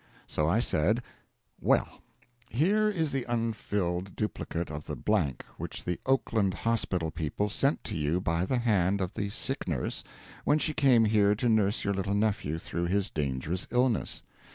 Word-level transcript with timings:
So 0.25 0.49
I 0.49 0.59
said: 0.59 1.03
"Well, 1.59 2.01
here 2.49 2.89
is 2.89 3.11
the 3.11 3.23
unfilled 3.29 4.15
duplicate 4.15 4.71
of 4.71 4.85
the 4.85 4.95
blank 4.95 5.45
which 5.59 5.83
the 5.85 5.99
Oakland 6.07 6.55
hospital 6.55 7.11
people 7.11 7.49
sent 7.49 7.83
to 7.83 7.95
you 7.95 8.19
by 8.19 8.45
the 8.45 8.57
hand 8.57 8.99
of 8.99 9.13
the 9.13 9.29
sick 9.29 9.67
nurse 9.67 10.03
when 10.43 10.57
she 10.57 10.73
came 10.73 11.05
here 11.05 11.35
to 11.35 11.47
nurse 11.47 11.83
your 11.83 11.93
little 11.93 12.15
nephew 12.15 12.57
through 12.57 12.85
his 12.87 13.11
dangerous 13.11 13.67
illness. 13.69 14.23